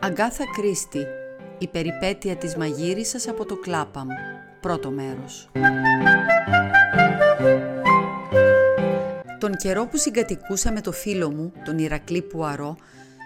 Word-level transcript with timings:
Αγκάθα 0.00 0.44
Κρίστη 0.56 1.06
Η 1.58 1.68
περιπέτεια 1.68 2.36
της 2.36 2.56
μαγείρισας 2.56 3.28
από 3.28 3.44
το 3.44 3.56
Κλάπαμ 3.56 4.06
Πρώτο 4.60 4.90
μέρος 4.90 5.50
Τον 9.38 9.56
καιρό 9.56 9.86
που 9.86 9.96
συγκατοικούσα 9.96 10.72
με 10.72 10.80
το 10.80 10.92
φίλο 10.92 11.30
μου, 11.30 11.52
τον 11.64 11.78
Ηρακλή 11.78 12.22
Πουαρό, 12.22 12.76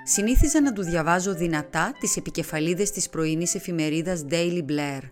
συνήθιζα 0.04 0.60
να 0.60 0.72
του 0.72 0.82
διαβάζω 0.82 1.34
δυνατά 1.34 1.92
τις 2.00 2.16
επικεφαλίδες 2.16 2.90
της 2.90 3.08
πρωινής 3.08 3.54
εφημερίδας 3.54 4.24
Daily 4.30 4.64
Blair. 4.68 5.02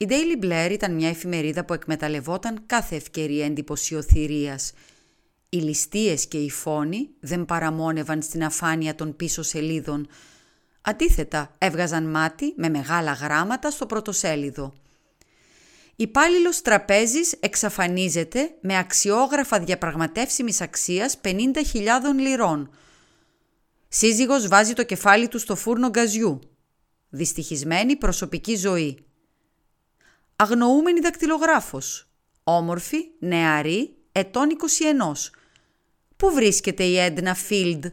Η 0.00 0.06
Daily 0.08 0.44
Blair 0.44 0.68
ήταν 0.70 0.94
μια 0.94 1.08
εφημερίδα 1.08 1.64
που 1.64 1.72
εκμεταλλευόταν 1.72 2.62
κάθε 2.66 2.96
ευκαιρία 2.96 3.44
εντυπωσιοθυρίας. 3.44 4.72
Οι 5.48 5.56
ληστείες 5.56 6.26
και 6.26 6.38
οι 6.38 6.50
φόνοι 6.50 7.08
δεν 7.20 7.44
παραμόνευαν 7.44 8.22
στην 8.22 8.44
αφάνεια 8.44 8.94
των 8.94 9.16
πίσω 9.16 9.42
σελίδων. 9.42 10.08
Αντίθετα, 10.80 11.54
έβγαζαν 11.58 12.10
μάτι 12.10 12.52
με 12.56 12.68
μεγάλα 12.68 13.12
γράμματα 13.12 13.70
στο 13.70 13.86
πρωτοσέλιδο. 13.86 14.72
Υπάλληλος 15.96 16.62
τραπέζης 16.62 17.32
εξαφανίζεται 17.40 18.54
με 18.60 18.78
αξιόγραφα 18.78 19.60
διαπραγματεύσιμης 19.60 20.60
αξίας 20.60 21.20
50.000 21.22 21.38
λιρών. 22.18 22.70
Σύζυγος 23.88 24.48
βάζει 24.48 24.72
το 24.72 24.84
κεφάλι 24.84 25.28
του 25.28 25.38
στο 25.38 25.56
φούρνο 25.56 25.88
γκαζιού. 25.88 26.38
Δυστυχισμένη 27.08 27.96
προσωπική 27.96 28.56
ζωή. 28.56 29.02
Αγνοούμενη 30.40 31.00
δακτυλογράφος. 31.00 32.08
Όμορφη, 32.44 32.98
νεαρή, 33.18 33.96
ετών 34.12 34.48
21. 34.50 35.32
Πού 36.16 36.30
βρίσκεται 36.30 36.84
η 36.84 36.98
Έντνα 36.98 37.34
Φίλντ; 37.34 37.86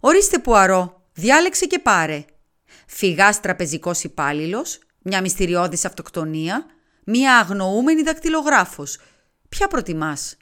Ορίστε 0.00 0.38
Πουαρό, 0.38 1.06
διάλεξε 1.12 1.66
και 1.66 1.78
πάρε. 1.78 2.24
Φυγάς 2.86 3.40
τραπεζικός 3.40 4.04
υπάλληλος, 4.04 4.78
μια 5.02 5.20
μυστηριώδης 5.20 5.84
αυτοκτονία, 5.84 6.66
μια 7.04 7.38
αγνοούμενη 7.38 8.02
δακτυλογράφος. 8.02 8.98
Ποια 9.48 9.68
προτιμάς; 9.68 10.36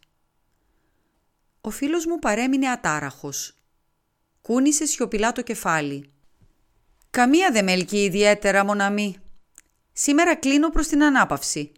Ο 1.60 1.70
φίλος 1.70 2.06
μου 2.06 2.18
παρέμεινε 2.18 2.68
ατάραχος. 2.68 3.54
Κούνησε 4.40 4.86
σιωπηλά 4.86 5.32
το 5.32 5.42
κεφάλι. 5.42 6.12
«Καμία 7.10 7.50
δεν 7.50 7.64
με 7.64 7.72
ελκύει 7.72 8.04
ιδιαίτερα, 8.06 8.64
μοναμή. 8.64 9.16
Σήμερα 10.00 10.36
κλείνω 10.36 10.70
προς 10.70 10.86
την 10.86 11.02
ανάπαυση. 11.02 11.72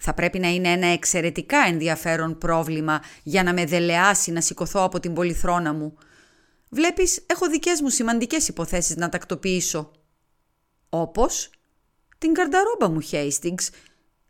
Θα 0.00 0.14
πρέπει 0.14 0.38
να 0.38 0.48
είναι 0.48 0.68
ένα 0.68 0.86
εξαιρετικά 0.86 1.58
ενδιαφέρον 1.66 2.38
πρόβλημα 2.38 3.02
για 3.22 3.42
να 3.42 3.52
με 3.52 3.64
δελεάσει 3.64 4.30
να 4.30 4.40
σηκωθώ 4.40 4.82
από 4.82 5.00
την 5.00 5.14
πολυθρόνα 5.14 5.72
μου. 5.72 5.96
Βλέπεις, 6.68 7.22
έχω 7.26 7.48
δικές 7.48 7.80
μου 7.80 7.88
σημαντικές 7.88 8.48
υποθέσεις 8.48 8.96
να 8.96 9.08
τακτοποιήσω. 9.08 9.90
Όπως 10.88 11.50
την 12.18 12.32
καρνταρόμπα 12.32 12.88
μου, 12.88 13.00
Χέιστιγκς. 13.00 13.70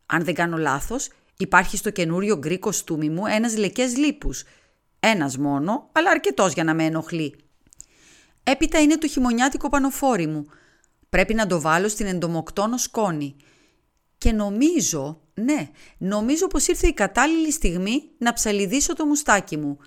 Αν 0.06 0.24
δεν 0.24 0.34
κάνω 0.34 0.56
λάθος, 0.56 1.10
υπάρχει 1.36 1.76
στο 1.76 1.90
καινούριο 1.90 2.36
γκρι 2.36 2.58
κοστούμι 2.58 3.08
μου 3.08 3.26
ένας 3.26 3.56
λεκές 3.56 3.96
λίπους. 3.96 4.44
Ένας 5.00 5.36
μόνο, 5.38 5.88
αλλά 5.92 6.10
αρκετός 6.10 6.52
για 6.52 6.64
να 6.64 6.74
με 6.74 6.84
ενοχλεί. 6.84 7.36
Έπειτα 8.42 8.80
είναι 8.80 8.98
το 8.98 9.08
χειμωνιάτικο 9.08 9.68
πανοφόρι 9.68 10.26
μου. 10.26 10.46
Πρέπει 11.12 11.34
να 11.34 11.46
το 11.46 11.60
βάλω 11.60 11.88
στην 11.88 12.06
εντομοκτόνο 12.06 12.76
σκόνη. 12.76 13.36
Και 14.18 14.32
νομίζω, 14.32 15.20
ναι, 15.34 15.70
νομίζω 15.98 16.46
πως 16.46 16.66
ήρθε 16.66 16.86
η 16.86 16.92
κατάλληλη 16.92 17.52
στιγμή 17.52 18.02
να 18.18 18.32
ψαλιδίσω 18.32 18.94
το 18.94 19.06
μουστάκι 19.06 19.56
μου. 19.56 19.78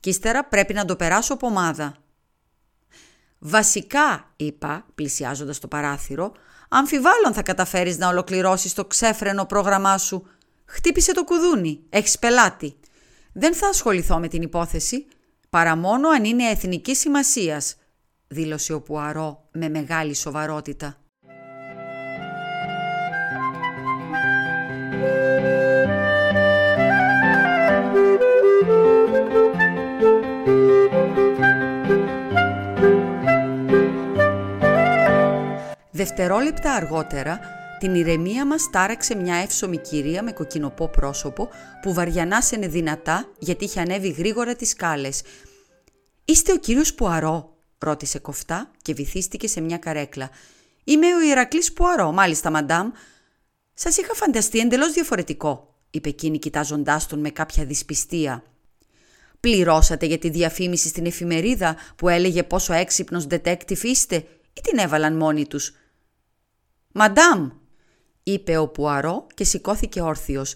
Κι 0.00 0.08
ύστερα 0.08 0.44
πρέπει 0.44 0.74
να 0.74 0.84
το 0.84 0.96
περάσω 0.96 1.36
πομάδα. 1.36 1.96
Βασικά, 3.38 4.32
είπα, 4.36 4.86
πλησιάζοντας 4.94 5.58
το 5.58 5.68
παράθυρο, 5.68 6.32
αμφιβάλλω 6.68 7.26
αν 7.26 7.32
θα 7.32 7.42
καταφέρεις 7.42 7.98
να 7.98 8.08
ολοκληρώσεις 8.08 8.74
το 8.74 8.84
ξέφρενο 8.84 9.44
πρόγραμμά 9.44 9.98
σου. 9.98 10.26
Χτύπησε 10.64 11.12
το 11.12 11.24
κουδούνι, 11.24 11.80
έχεις 11.88 12.18
πελάτη. 12.18 12.76
Δεν 13.32 13.54
θα 13.54 13.68
ασχοληθώ 13.68 14.18
με 14.18 14.28
την 14.28 14.42
υπόθεση, 14.42 15.06
παρά 15.50 15.76
μόνο 15.76 16.08
αν 16.08 16.24
είναι 16.24 16.48
εθνικής 16.48 16.98
σημασίας, 16.98 17.76
δήλωσε 18.32 18.72
ο 18.72 18.80
Πουαρό 18.80 19.48
με 19.52 19.68
μεγάλη 19.68 20.14
σοβαρότητα. 20.14 20.96
Δευτερόλεπτα 35.90 36.72
αργότερα, 36.72 37.40
την 37.78 37.94
ηρεμία 37.94 38.46
μας 38.46 38.70
τάραξε 38.70 39.14
μια 39.14 39.34
εύσωμη 39.34 39.78
κυρία 39.78 40.22
με 40.22 40.32
κοκκινοπό 40.32 40.88
πρόσωπο 40.88 41.48
που 41.82 41.94
βαριανάσαινε 41.94 42.66
δυνατά 42.66 43.28
γιατί 43.38 43.64
είχε 43.64 43.80
ανέβει 43.80 44.08
γρήγορα 44.08 44.54
τις 44.54 44.68
σκάλες. 44.68 45.22
«Είστε 46.24 46.52
ο 46.52 46.56
κύριος 46.56 46.94
Πουαρό» 46.94 47.51
ρώτησε 47.82 48.18
κοφτά 48.18 48.70
και 48.82 48.94
βυθίστηκε 48.94 49.48
σε 49.48 49.60
μια 49.60 49.78
καρέκλα. 49.78 50.30
«Είμαι 50.84 51.14
ο 51.14 51.20
Ηρακλής 51.20 51.72
Πουαρό, 51.72 52.12
μάλιστα 52.12 52.50
μαντάμ». 52.50 52.90
«Σας 53.74 53.96
είχα 53.96 54.14
φανταστεί 54.14 54.58
εντελώς 54.58 54.92
διαφορετικό», 54.92 55.74
είπε 55.90 56.08
εκείνη 56.08 56.38
κοιτάζοντάς 56.38 57.06
τον 57.06 57.20
με 57.20 57.30
κάποια 57.30 57.64
δυσπιστία. 57.64 58.42
«Πληρώσατε 59.40 60.06
για 60.06 60.18
τη 60.18 60.28
διαφήμιση 60.28 60.88
στην 60.88 61.06
εφημερίδα 61.06 61.76
που 61.96 62.08
έλεγε 62.08 62.42
πόσο 62.42 62.72
έξυπνος 62.72 63.26
detective 63.30 63.82
είστε 63.82 64.16
ή 64.52 64.60
την 64.62 64.78
έβαλαν 64.78 65.16
μόνοι 65.16 65.46
τους» 65.46 65.74
«Μαντάμ», 66.92 67.50
είπε 68.22 68.56
ο 68.56 68.68
Πουαρό 68.68 69.26
και 69.34 69.44
σηκώθηκε 69.44 70.00
όρθιος. 70.00 70.54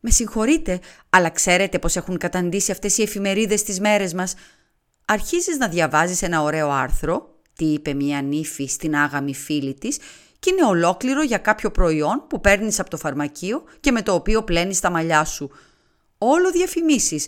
«Με 0.00 0.10
συγχωρείτε, 0.10 0.80
αλλά 1.10 1.30
ξέρετε 1.30 1.78
πως 1.78 1.96
έχουν 1.96 2.18
καταντήσει 2.18 2.70
αυτές 2.70 2.98
οι 2.98 3.02
εφημερίδες 3.02 3.62
τις 3.62 3.80
μέρες 3.80 4.14
μας. 4.14 4.34
Αρχίζεις 5.12 5.58
να 5.58 5.68
διαβάζεις 5.68 6.22
ένα 6.22 6.42
ωραίο 6.42 6.70
άρθρο, 6.70 7.34
τι 7.56 7.64
είπε 7.64 7.94
μία 7.94 8.22
νύφη 8.22 8.66
στην 8.66 8.96
άγαμη 8.96 9.34
φίλη 9.34 9.74
της, 9.74 9.98
και 10.38 10.50
είναι 10.50 10.66
ολόκληρο 10.66 11.22
για 11.22 11.38
κάποιο 11.38 11.70
προϊόν 11.70 12.24
που 12.28 12.40
παίρνεις 12.40 12.80
από 12.80 12.90
το 12.90 12.96
φαρμακείο 12.96 13.64
και 13.80 13.92
με 13.92 14.02
το 14.02 14.14
οποίο 14.14 14.42
πλένεις 14.42 14.80
τα 14.80 14.90
μαλλιά 14.90 15.24
σου. 15.24 15.50
Όλο 16.18 16.50
διαφημίσεις. 16.50 17.26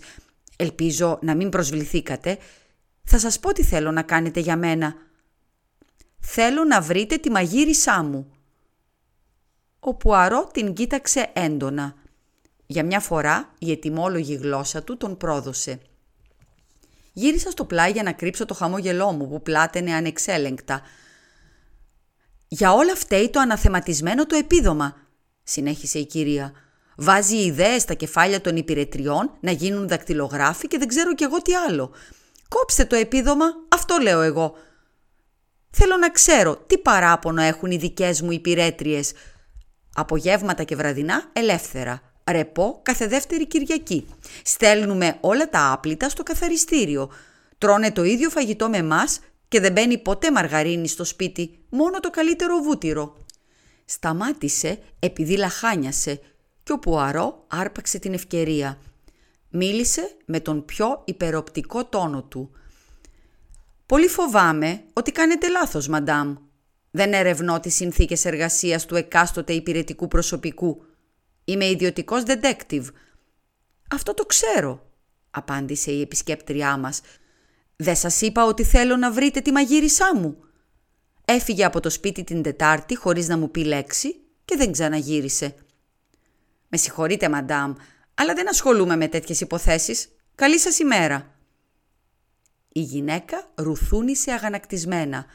Ελπίζω 0.56 1.18
να 1.22 1.34
μην 1.34 1.48
προσβληθήκατε. 1.48 2.38
Θα 3.04 3.18
σας 3.18 3.40
πω 3.40 3.52
τι 3.52 3.64
θέλω 3.64 3.90
να 3.90 4.02
κάνετε 4.02 4.40
για 4.40 4.56
μένα. 4.56 4.94
Θέλω 6.20 6.64
να 6.64 6.80
βρείτε 6.80 7.16
τη 7.16 7.30
μαγείρισά 7.30 8.02
μου. 8.02 8.32
Ο 9.80 9.94
Πουαρό 9.94 10.46
την 10.52 10.72
κοίταξε 10.72 11.30
έντονα. 11.32 11.94
Για 12.66 12.84
μια 12.84 13.00
φορά 13.00 13.54
η 13.58 13.70
ετοιμόλογη 13.70 14.34
γλώσσα 14.34 14.82
του 14.82 14.96
τον 14.96 15.16
πρόδωσε. 15.16 15.80
Γύρισα 17.12 17.50
στο 17.50 17.64
πλάι 17.64 17.90
για 17.90 18.02
να 18.02 18.12
κρύψω 18.12 18.44
το 18.44 18.54
χαμόγελό 18.54 19.12
μου 19.12 19.28
που 19.28 19.42
πλάτενε 19.42 19.94
ανεξέλεγκτα. 19.94 20.82
«Για 22.48 22.72
όλα 22.72 22.94
φταίει 22.94 23.30
το 23.30 23.40
αναθεματισμένο 23.40 24.26
το 24.26 24.36
επίδομα», 24.36 24.96
συνέχισε 25.42 25.98
η 25.98 26.06
κυρία. 26.06 26.52
«Βάζει 26.96 27.36
ιδέες 27.36 27.82
στα 27.82 27.94
κεφάλια 27.94 28.40
των 28.40 28.56
υπηρετριών 28.56 29.30
να 29.40 29.50
γίνουν 29.50 29.88
δακτυλογράφοι 29.88 30.68
και 30.68 30.78
δεν 30.78 30.88
ξέρω 30.88 31.14
κι 31.14 31.24
εγώ 31.24 31.42
τι 31.42 31.54
άλλο. 31.54 31.92
Κόψτε 32.48 32.84
το 32.84 32.96
επίδομα, 32.96 33.46
αυτό 33.68 33.96
λέω 34.02 34.20
εγώ. 34.20 34.54
Θέλω 35.70 35.96
να 35.96 36.10
ξέρω 36.10 36.56
τι 36.56 36.78
παράπονο 36.78 37.42
έχουν 37.42 37.70
οι 37.70 37.76
δικές 37.76 38.20
μου 38.20 38.32
υπηρέτριες. 38.32 39.12
Απογεύματα 39.94 40.64
και 40.64 40.76
βραδινά 40.76 41.30
ελεύθερα. 41.32 42.11
Ρεπό 42.30 42.80
κάθε 42.82 43.06
δεύτερη 43.06 43.46
Κυριακή. 43.46 44.06
Στέλνουμε 44.44 45.16
όλα 45.20 45.48
τα 45.48 45.72
άπλυτα 45.72 46.08
στο 46.08 46.22
καθαριστήριο. 46.22 47.10
Τρώνε 47.58 47.92
το 47.92 48.04
ίδιο 48.04 48.30
φαγητό 48.30 48.68
με 48.68 48.76
εμάς 48.76 49.20
και 49.48 49.60
δεν 49.60 49.72
μπαίνει 49.72 49.98
ποτέ 49.98 50.30
μαργαρίνη 50.30 50.88
στο 50.88 51.04
σπίτι, 51.04 51.58
μόνο 51.68 52.00
το 52.00 52.10
καλύτερο 52.10 52.56
βούτυρο. 52.56 53.16
Σταμάτησε 53.84 54.78
επειδή 54.98 55.36
λαχάνιασε 55.36 56.20
και 56.62 56.72
ο 56.72 56.78
Πουαρό 56.78 57.44
άρπαξε 57.48 57.98
την 57.98 58.12
ευκαιρία. 58.12 58.78
Μίλησε 59.48 60.16
με 60.24 60.40
τον 60.40 60.64
πιο 60.64 61.02
υπεροπτικό 61.04 61.84
τόνο 61.84 62.22
του– 62.22 62.50
Πολύ 63.92 64.08
φοβάμαι 64.08 64.82
ότι 64.92 65.12
κάνετε 65.12 65.48
λάθος, 65.48 65.88
μαντάμ. 65.88 66.34
Δεν 66.90 67.12
ερευνώ 67.12 67.60
τις 67.60 67.74
συνθήκες 67.74 68.24
εργασίας 68.24 68.86
του 68.86 68.96
εκάστοτε 68.96 69.52
υπηρετικού 69.52 70.08
προσωπικού. 70.08 70.84
Είμαι 71.44 71.64
ιδιωτικός 71.64 72.22
detective. 72.26 72.86
Αυτό 73.90 74.14
το 74.14 74.26
ξέρω, 74.26 74.90
απάντησε 75.30 75.90
η 75.92 76.00
επισκέπτριά 76.00 76.76
μας. 76.76 77.00
Δεν 77.76 77.96
σας 77.96 78.20
είπα 78.20 78.44
ότι 78.44 78.64
θέλω 78.64 78.96
να 78.96 79.12
βρείτε 79.12 79.40
τη 79.40 79.52
μαγείρισά 79.52 80.16
μου. 80.16 80.36
Έφυγε 81.24 81.64
από 81.64 81.80
το 81.80 81.90
σπίτι 81.90 82.24
την 82.24 82.42
Τετάρτη 82.42 82.96
χωρίς 82.96 83.28
να 83.28 83.36
μου 83.36 83.50
πει 83.50 83.64
λέξη 83.64 84.12
και 84.44 84.52
και 84.52 84.58
δεν 84.58 84.72
ξαναγύρισε. 84.72 85.54
«Με 86.68 86.76
συγχωρείτε, 86.76 87.28
μαντάμ, 87.28 87.74
αλλά 88.14 88.34
δεν 88.34 88.48
ασχολούμαι 88.48 88.96
με 88.96 89.08
τέτοιες 89.08 89.40
υποθέσεις. 89.40 90.08
Καλή 90.34 90.58
σας 90.58 90.78
ημέρα». 90.78 91.34
Η 92.68 92.80
γυναίκα 92.80 93.50
ρουθούνησε 93.54 94.32
αγανακτισμένα. 94.32 95.26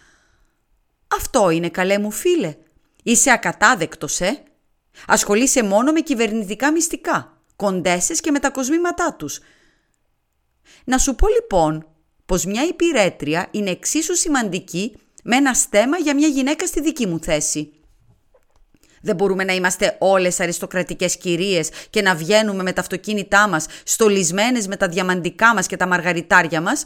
«Αυτό 1.07 1.49
είναι 1.49 1.69
καλέ 1.69 1.99
μου 1.99 2.11
φίλε. 2.11 2.55
Είσαι 3.03 3.31
ακατάδεκτος, 3.31 4.19
ε; 4.19 4.43
Ασχολείσαι 5.07 5.63
μόνο 5.63 5.91
με 5.91 5.99
κυβερνητικά 5.99 6.71
μυστικά, 6.71 7.41
κοντέσες 7.55 8.19
και 8.19 8.31
με 8.31 8.39
τα 8.39 8.49
κοσμήματά 8.49 9.13
τους. 9.13 9.39
Να 10.83 10.97
σου 10.97 11.15
πω 11.15 11.27
λοιπόν 11.27 11.87
πως 12.25 12.45
μια 12.45 12.63
υπηρέτρια 12.63 13.47
είναι 13.51 13.69
εξίσου 13.69 14.15
σημαντική 14.15 14.97
με 15.23 15.35
ένα 15.35 15.53
στέμα 15.53 15.97
για 15.97 16.15
μια 16.15 16.27
γυναίκα 16.27 16.65
στη 16.65 16.81
δική 16.81 17.07
μου 17.07 17.19
θέση. 17.19 17.71
Δεν 19.01 19.15
μπορούμε 19.15 19.43
να 19.43 19.53
είμαστε 19.53 19.95
όλες 19.99 20.39
αριστοκρατικές 20.39 21.17
κυρίες 21.17 21.69
και 21.89 22.01
να 22.01 22.15
βγαίνουμε 22.15 22.63
με 22.63 22.73
τα 22.73 22.81
αυτοκίνητά 22.81 23.47
μας, 23.47 23.65
στολισμένες 23.83 24.67
με 24.67 24.75
τα 24.75 24.87
διαμαντικά 24.87 25.53
μας 25.53 25.67
και 25.67 25.77
τα 25.77 25.87
μαργαριτάρια 25.87 26.61
μας. 26.61 26.83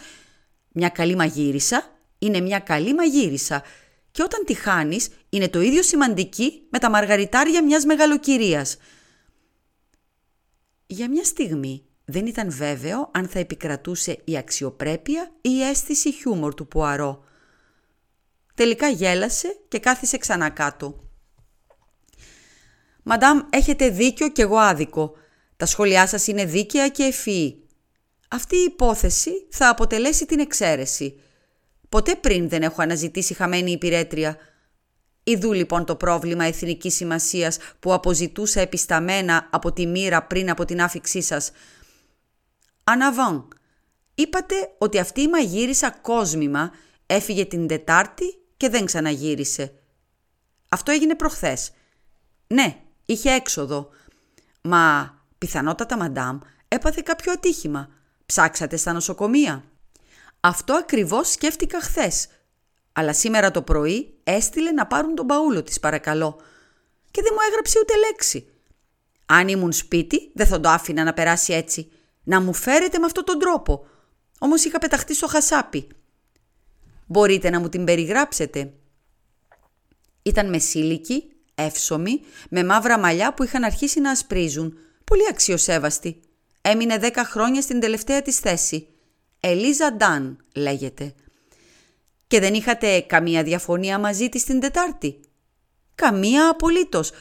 Μια 0.71 0.89
καλή 0.89 1.15
μαγείρισα 1.15 1.83
είναι 2.19 2.39
μια 2.39 2.59
καλή 2.59 2.93
μαγείρισα 2.93 3.63
και 4.11 4.23
όταν 4.23 4.45
τη 4.45 4.53
χάνεις 4.53 5.09
είναι 5.29 5.49
το 5.49 5.61
ίδιο 5.61 5.83
σημαντική 5.83 6.67
με 6.69 6.79
τα 6.79 6.89
μαργαριτάρια 6.89 7.63
μιας 7.63 7.85
μεγαλοκυρίας. 7.85 8.77
Για 10.85 11.09
μια 11.09 11.23
στιγμή 11.23 11.85
δεν 12.05 12.25
ήταν 12.25 12.51
βέβαιο 12.51 13.09
αν 13.13 13.27
θα 13.27 13.39
επικρατούσε 13.39 14.21
η 14.23 14.37
αξιοπρέπεια 14.37 15.31
ή 15.41 15.49
η 15.49 15.63
αίσθηση 15.63 16.11
χιούμορ 16.11 16.53
του 16.53 16.67
Πουαρό. 16.67 17.23
Τελικά 18.55 18.87
γέλασε 18.87 19.57
και 19.67 19.79
κάθισε 19.79 20.17
ξανά 20.17 20.49
κάτω. 20.49 21.05
«Μαντάμ, 23.03 23.39
έχετε 23.49 23.89
δίκιο 23.89 24.29
και 24.29 24.41
εγώ 24.41 24.57
άδικο. 24.57 25.13
Τα 25.57 25.65
σχόλιά 25.65 26.07
σας 26.07 26.27
είναι 26.27 26.45
δίκαια 26.45 26.89
και 26.89 27.03
ευφυή. 27.03 27.67
Αυτή 28.29 28.55
η 28.55 28.63
υπόθεση 28.63 29.47
θα 29.49 29.69
αποτελέσει 29.69 30.25
την 30.25 30.39
εξαίρεση. 30.39 31.21
Ποτέ 31.91 32.15
πριν 32.15 32.49
δεν 32.49 32.61
έχω 32.61 32.81
αναζητήσει 32.81 33.33
χαμένη 33.33 33.71
υπηρέτρια. 33.71 34.37
Ιδού 35.23 35.53
λοιπόν 35.53 35.85
το 35.85 35.95
πρόβλημα 35.95 36.43
εθνικής 36.45 36.95
σημασίας 36.95 37.57
που 37.79 37.93
αποζητούσα 37.93 38.61
επισταμένα 38.61 39.47
από 39.51 39.71
τη 39.71 39.85
μοίρα 39.87 40.23
πριν 40.23 40.49
από 40.49 40.65
την 40.65 40.81
άφηξή 40.81 41.21
σας. 41.21 41.51
Αναβάν, 42.83 43.47
είπατε 44.15 44.55
ότι 44.77 44.99
αυτή 44.99 45.21
η 45.21 45.27
μαγείρισα 45.27 45.91
κόσμημα 45.91 46.71
έφυγε 47.05 47.45
την 47.45 47.67
Τετάρτη 47.67 48.25
και 48.57 48.69
δεν 48.69 48.85
ξαναγύρισε. 48.85 49.73
Αυτό 50.69 50.91
έγινε 50.91 51.15
προχθές. 51.15 51.71
Ναι, 52.47 52.81
είχε 53.05 53.31
έξοδο. 53.31 53.89
Μα 54.61 55.15
πιθανότατα 55.37 55.97
μαντάμ 55.97 56.39
έπαθε 56.67 57.01
κάποιο 57.05 57.31
ατύχημα. 57.31 57.89
Ψάξατε 58.25 58.77
στα 58.77 58.93
νοσοκομεία. 58.93 59.70
Αυτό 60.43 60.73
ακριβώς 60.73 61.31
σκέφτηκα 61.31 61.81
χθες. 61.81 62.27
Αλλά 62.91 63.13
σήμερα 63.13 63.51
το 63.51 63.61
πρωί 63.61 64.13
έστειλε 64.23 64.71
να 64.71 64.87
πάρουν 64.87 65.15
τον 65.15 65.27
παούλο 65.27 65.63
της 65.63 65.79
παρακαλώ. 65.79 66.41
Και 67.11 67.21
δεν 67.21 67.31
μου 67.33 67.39
έγραψε 67.49 67.79
ούτε 67.79 67.93
λέξη. 67.97 68.47
Αν 69.25 69.47
ήμουν 69.47 69.71
σπίτι 69.71 70.31
δεν 70.33 70.47
θα 70.47 70.59
το 70.59 70.69
άφηνα 70.69 71.03
να 71.03 71.13
περάσει 71.13 71.53
έτσι. 71.53 71.91
Να 72.23 72.41
μου 72.41 72.53
φέρετε 72.53 72.99
με 72.99 73.05
αυτόν 73.05 73.25
τον 73.25 73.39
τρόπο. 73.39 73.85
Όμως 74.39 74.63
είχα 74.63 74.79
πεταχτεί 74.79 75.15
στο 75.15 75.27
χασάπι. 75.27 75.87
Μπορείτε 77.05 77.49
να 77.49 77.59
μου 77.59 77.69
την 77.69 77.83
περιγράψετε. 77.83 78.73
Ήταν 80.21 80.49
μεσήλικη, 80.49 81.31
εύσωμη, 81.55 82.21
με 82.49 82.63
μαύρα 82.63 82.99
μαλλιά 82.99 83.33
που 83.33 83.43
είχαν 83.43 83.63
αρχίσει 83.63 83.99
να 83.99 84.11
ασπρίζουν. 84.11 84.77
Πολύ 85.03 85.27
αξιοσέβαστη. 85.29 86.19
Έμεινε 86.61 86.97
δέκα 86.97 87.25
χρόνια 87.25 87.61
στην 87.61 87.79
τελευταία 87.79 88.21
της 88.21 88.39
θέση. 88.39 88.90
Ελίζα 89.43 89.93
Ντάν 89.93 90.37
λέγεται. 90.55 91.13
Και 92.27 92.39
δεν 92.39 92.53
είχατε 92.53 92.99
καμία 92.99 93.43
διαφωνία 93.43 93.99
μαζί 93.99 94.29
της 94.29 94.43
την 94.43 94.59
Τετάρτη; 94.59 95.19
Καμία 95.95 96.49
απολύτως. 96.49 97.11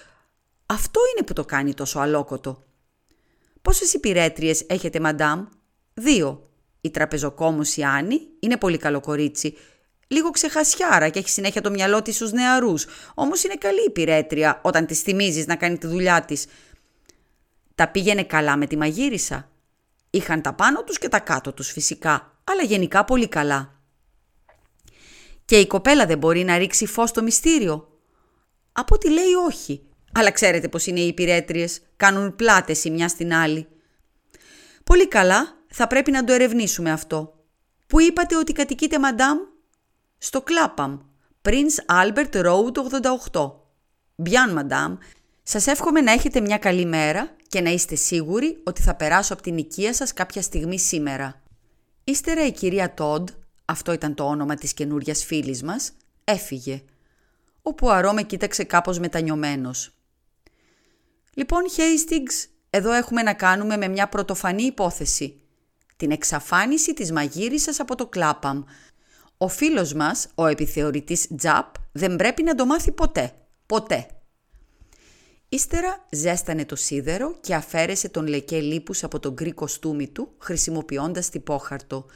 Αυτό 0.67 1.01
είναι 1.15 1.27
που 1.27 1.33
το 1.33 1.45
κάνει 1.45 1.75
τόσο 1.75 1.99
αλόκοτο. 1.99 2.65
Πόσες 3.63 3.93
υπηρέτριες 3.93 4.65
έχετε, 4.67 5.01
μαντάμ; 5.01 5.47
Δύο. 5.95 6.51
Η 6.81 6.91
τραπεζοκόμος 6.91 7.77
η 7.77 7.83
Άννη 7.83 8.21
είναι 8.41 8.57
πολύ 8.57 8.77
καλό 8.77 9.01
κορίτσι. 9.01 9.57
Λίγο 10.07 10.31
ξεχασιάρα 10.31 11.09
και 11.09 11.19
έχει 11.19 11.29
συνέχεια 11.29 11.61
το 11.61 11.71
μυαλό 11.71 12.03
της 12.03 12.15
στους 12.15 12.33
νεαρούς. 12.33 12.87
Όμως 13.15 13.45
είναι 13.45 13.55
καλή 13.55 13.85
υπηρέτρια 13.87 14.61
όταν 14.65 14.87
της 14.87 15.01
θυμίζεις 15.01 15.47
να 15.47 15.57
κάνει 15.57 15.79
τη 15.79 15.87
δουλειά 15.87 16.25
της. 16.25 16.47
Τα 17.75 17.89
πήγαινε 17.89 18.23
καλά 18.25 18.57
με 18.57 18.67
τη 18.67 18.77
μαγείρισα; 18.77 19.50
Είχαν 20.11 20.43
τα 20.43 20.53
πάνω 20.55 20.85
τους 20.85 20.99
και 20.99 21.09
τα 21.09 21.19
κάτω 21.21 21.53
τους 21.53 21.71
φυσικά, 21.71 22.39
αλλά 22.45 22.62
γενικά 22.62 23.05
πολύ 23.05 23.29
καλά. 23.29 23.81
Και 25.45 25.59
η 25.59 25.67
κοπέλα 25.67 26.07
δεν 26.07 26.19
μπορεί 26.19 26.45
να 26.45 26.59
ρίξει 26.59 26.87
φως 26.87 27.09
στο 27.09 27.23
μυστήριο. 27.23 27.99
Από 28.73 28.95
ό,τι 28.95 29.11
λέει 29.11 29.33
όχι. 29.47 29.85
Αλλά 30.12 30.31
ξέρετε 30.31 30.69
πως 30.69 30.87
είναι 30.87 31.01
οι 31.01 31.07
υπηρέτριες. 31.07 31.81
Κάνουν 31.97 32.37
πλάτες 32.37 32.85
η 32.85 32.91
μια 32.91 33.09
στην 33.09 33.35
άλλη. 33.35 33.69
Πολύ 34.85 35.09
καλά, 35.09 35.57
θα 35.69 35.87
πρέπει 35.87 36.11
να 36.11 36.25
το 36.25 36.33
ερευνήσουμε 36.33 36.91
αυτό. 36.91 37.45
Πού 37.87 38.01
είπατε 38.01 38.37
ότι 38.37 38.53
κατοικείτε, 38.53 38.99
μαντάμ; 38.99 39.39
Στο 40.19 40.43
Κλάπαμ, 40.43 40.99
Prince 41.43 42.03
Albert 42.03 42.45
Road 42.45 42.73
88. 43.33 43.51
Μπιάν, 44.15 44.53
μαντάμ. 44.53 44.97
Σας 45.43 45.67
εύχομαι 45.67 46.01
να 46.01 46.13
έχετε 46.13 46.41
μια 46.41 46.59
καλή 46.59 46.87
μέρα 46.87 47.37
και 47.49 47.61
να 47.61 47.71
είστε 47.71 47.95
σίγουροι 47.95 48.61
ότι 48.65 48.83
θα 48.83 48.95
περάσω 48.95 49.33
από 49.33 49.43
την 49.43 49.57
οικία 49.57 49.95
σας 49.95 50.13
κάποια 50.13 50.43
στιγμή 50.43 50.79
σήμερα. 50.79 51.43
Ύστερα 52.05 52.47
η 52.47 52.53
κυρία 52.53 52.95
Τόντ, 52.95 53.29
αυτό 53.65 53.93
ήταν 53.93 54.15
το 54.15 54.25
όνομα 54.25 54.55
της 54.55 54.75
καινούριας 54.75 55.25
φίλης 55.25 55.63
μας, 55.63 55.93
έφυγε. 56.25 56.83
Ο 57.63 57.75
Πουαρό 57.75 58.13
με 58.13 58.23
κοίταξε 58.23 58.65
κάπως 58.65 58.99
μετανιωμένος. 58.99 59.95
Λοιπόν, 61.35 61.63
Hastings, 61.77 62.49
εδώ 62.71 62.93
έχουμε 62.93 63.23
να 63.23 63.35
κάνουμε 63.35 63.77
με 63.77 63.89
μια 63.89 64.09
πρωτοφανή 64.09 64.63
υπόθεση. 64.63 65.41
Την 65.97 66.11
εξαφάνιση 66.11 66.95
της 66.95 67.13
μαγείρισας 67.13 67.81
από 67.81 67.95
το 67.95 68.07
Κλάπαμ. 68.07 68.63
Ο 69.39 69.49
φίλος 69.49 69.93
μας, 69.93 70.27
ο 70.35 70.47
επιθεωρητής 70.47 71.29
Τζαπ, 71.37 71.75
δεν 71.93 72.17
πρέπει 72.17 72.43
να 72.43 72.55
το 72.55 72.67
μάθει 72.67 72.93
ποτέ. 72.93 73.33
Ποτέ. 73.67 74.07
Ύστερα 75.52 76.06
ζέστανε 76.11 76.64
το 76.64 76.76
σίδερο 76.76 77.37
και 77.41 77.55
αφαίρεσε 77.55 78.09
τον 78.09 78.26
λεκέ 78.26 78.61
λίπους 78.61 79.04
από 79.04 79.21
τον 79.21 79.33
γκρι 79.33 79.52
κοστούμι 79.52 80.09
του, 80.09 80.33
χρησιμοποιώντας 80.38 81.30
τυπόχαρτο. 81.30 82.07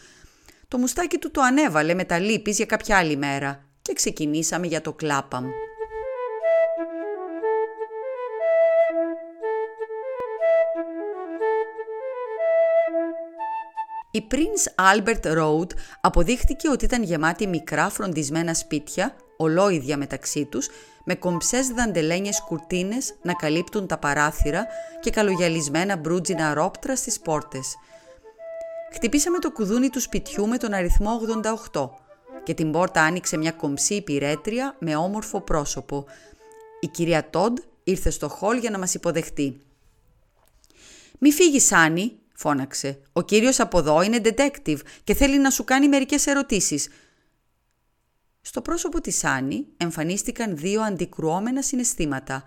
Το 0.68 0.78
μουστάκι 0.78 1.18
του 1.18 1.30
το 1.30 1.40
ανέβαλε 1.40 1.94
με 1.94 2.04
τα 2.04 2.18
λίπης 2.18 2.56
για 2.56 2.66
κάποια 2.66 2.96
άλλη 2.98 3.16
μέρα 3.16 3.64
και 3.82 3.92
ξεκινήσαμε 3.92 4.66
για 4.66 4.80
το 4.80 4.92
κλάπαμ. 4.92 5.44
Η 14.10 14.26
Prince 14.30 14.94
Albert 14.96 15.38
Road 15.38 15.70
αποδείχτηκε 16.00 16.68
ότι 16.68 16.84
ήταν 16.84 17.02
γεμάτη 17.02 17.46
μικρά 17.46 17.88
φροντισμένα 17.88 18.54
σπίτια, 18.54 19.16
ολόιδια 19.36 19.96
μεταξύ 19.96 20.44
τους, 20.44 20.68
με 21.04 21.14
κομψές 21.14 21.68
δαντελένιες 21.68 22.42
κουρτίνες 22.46 23.14
να 23.22 23.32
καλύπτουν 23.32 23.86
τα 23.86 23.98
παράθυρα 23.98 24.66
και 25.00 25.10
καλογιαλισμένα 25.10 25.96
μπρούτζινα 25.96 26.54
ρόπτρα 26.54 26.96
στις 26.96 27.20
πόρτες. 27.20 27.74
Χτυπήσαμε 28.94 29.38
το 29.38 29.52
κουδούνι 29.52 29.88
του 29.88 30.00
σπιτιού 30.00 30.48
με 30.48 30.56
τον 30.56 30.72
αριθμό 30.72 31.20
88 31.72 31.88
και 32.42 32.54
την 32.54 32.70
πόρτα 32.70 33.02
άνοιξε 33.02 33.36
μια 33.36 33.52
κομψή 33.52 33.94
υπηρέτρια 33.94 34.76
με 34.78 34.96
όμορφο 34.96 35.40
πρόσωπο. 35.40 36.04
Η 36.80 36.86
κυρία 36.86 37.30
Τόντ 37.30 37.58
ήρθε 37.84 38.10
στο 38.10 38.28
χόλ 38.28 38.58
για 38.58 38.70
να 38.70 38.78
μας 38.78 38.94
υποδεχτεί. 38.94 39.60
«Μη 41.18 41.32
φύγεις, 41.32 41.72
Άννη», 41.72 42.18
φώναξε. 42.34 42.98
«Ο 43.12 43.22
κύριος 43.22 43.60
από 43.60 43.78
εδώ 43.78 44.02
είναι 44.02 44.20
detective 44.24 44.78
και 45.04 45.14
θέλει 45.14 45.38
να 45.38 45.50
σου 45.50 45.64
κάνει 45.64 45.88
μερικές 45.88 46.26
ερωτήσεις. 46.26 46.88
Στο 48.46 48.60
πρόσωπο 48.60 49.00
της 49.00 49.24
Άννη 49.24 49.66
εμφανίστηκαν 49.76 50.56
δύο 50.56 50.82
αντικρουόμενα 50.82 51.62
συναισθήματα, 51.62 52.44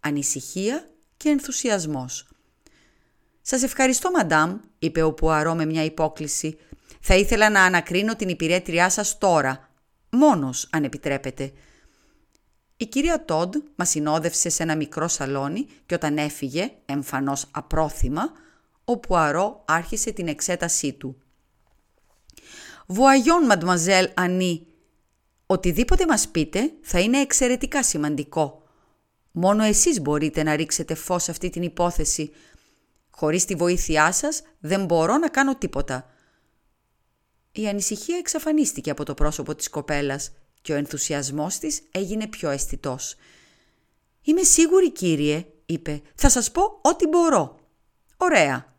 ανησυχία 0.00 0.88
και 1.16 1.28
ενθουσιασμός. 1.28 2.28
«Σας 3.42 3.62
ευχαριστώ, 3.62 4.10
μαντάμ», 4.10 4.58
είπε 4.78 5.02
ο 5.02 5.12
Πουαρό 5.12 5.54
με 5.54 5.64
μια 5.64 5.84
υπόκληση. 5.84 6.58
«Θα 7.00 7.14
ήθελα 7.16 7.50
να 7.50 7.62
ανακρίνω 7.62 8.16
την 8.16 8.28
υπηρέτριά 8.28 8.90
σας 8.90 9.18
τώρα, 9.18 9.70
μόνος 10.10 10.68
αν 10.72 10.84
επιτρέπετε». 10.84 11.52
Η 12.76 12.86
κυρία 12.86 13.24
Τόντ 13.24 13.54
μας 13.74 13.88
συνόδευσε 13.88 14.48
σε 14.48 14.62
ένα 14.62 14.76
μικρό 14.76 15.08
σαλόνι 15.08 15.66
και 15.86 15.94
όταν 15.94 16.18
έφυγε, 16.18 16.72
εμφανώς 16.86 17.46
απρόθυμα, 17.50 18.32
ο 18.84 18.98
Πουαρό 18.98 19.62
άρχισε 19.66 20.10
την 20.10 20.28
εξέτασή 20.28 20.92
του. 20.92 21.22
«Βουαγιόν, 22.86 23.44
μαντμαζέλ 23.44 24.08
Ανή», 24.14 24.64
Οτιδήποτε 25.52 26.06
μας 26.06 26.28
πείτε 26.28 26.72
θα 26.82 27.00
είναι 27.00 27.20
εξαιρετικά 27.20 27.82
σημαντικό. 27.82 28.62
Μόνο 29.30 29.62
εσείς 29.62 30.00
μπορείτε 30.00 30.42
να 30.42 30.56
ρίξετε 30.56 30.94
φως 30.94 31.22
σε 31.22 31.30
αυτή 31.30 31.50
την 31.50 31.62
υπόθεση. 31.62 32.32
Χωρίς 33.10 33.44
τη 33.44 33.54
βοήθειά 33.54 34.12
σας 34.12 34.42
δεν 34.58 34.84
μπορώ 34.84 35.16
να 35.16 35.28
κάνω 35.28 35.56
τίποτα. 35.56 36.10
Η 37.52 37.68
ανησυχία 37.68 38.16
εξαφανίστηκε 38.16 38.90
από 38.90 39.04
το 39.04 39.14
πρόσωπο 39.14 39.54
της 39.54 39.68
κοπέλας 39.68 40.32
και 40.62 40.72
ο 40.72 40.76
ενθουσιασμός 40.76 41.58
της 41.58 41.82
έγινε 41.90 42.26
πιο 42.26 42.50
αισθητός. 42.50 43.16
«Είμαι 44.22 44.42
σίγουρη 44.42 44.92
κύριε», 44.92 45.46
είπε, 45.66 46.02
«θα 46.14 46.28
σας 46.28 46.50
πω 46.50 46.62
ό,τι 46.82 47.06
μπορώ». 47.06 47.58
«Ωραία». 48.16 48.74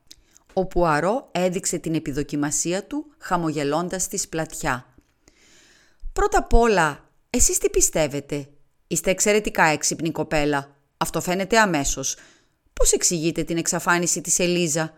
Ο 0.54 0.66
Πουαρό 0.66 1.30
έδειξε 1.32 1.78
την 1.78 1.96
επιδοκιμασία 1.96 2.84
του 2.84 3.06
χαμογελώντας 3.18 4.08
της 4.08 4.28
πλατιά. 4.28 4.91
«Πρώτα 6.14 6.38
απ' 6.38 6.54
όλα, 6.54 7.10
εσείς 7.30 7.58
τι 7.58 7.70
πιστεύετε; 7.70 8.50
Είστε 8.88 9.12
εξαιρετικά 9.12 9.64
έξυπνη 9.64 10.12
κοπέλα. 10.12 10.76
Αυτό 10.98 11.22
φαίνεται 11.22 11.60
αμέσως. 11.60 12.18
Πώς 12.74 12.92
εξηγείτε 12.92 13.44
την 13.44 13.58
εξαφάνιση 13.58 14.22
της 14.22 14.40
Ελίζα» 14.40 14.94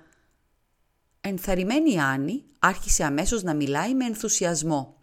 ενθαρρυμένη 1.23 1.99
Άννη 1.99 2.43
άρχισε 2.59 3.03
αμέσως 3.03 3.43
να 3.43 3.53
μιλάει 3.53 3.93
με 3.93 4.05
ενθουσιασμό. 4.05 4.97